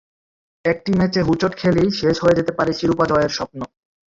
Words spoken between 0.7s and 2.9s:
একটি ম্যাচে হোঁচট খেলেই শেষ হয়ে যেতে পারে